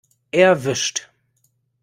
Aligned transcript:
Erwischt! 0.31 0.97